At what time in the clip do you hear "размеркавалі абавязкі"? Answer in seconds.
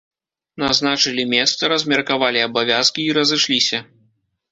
1.73-3.05